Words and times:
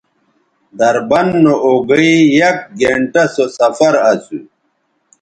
دربند 0.79 1.31
نو 1.43 1.53
اوگئ 1.65 2.07
یک 2.39 2.59
گھنٹہ 2.79 3.23
سو 3.33 3.45
سفر 3.57 3.93
اسو 4.09 4.37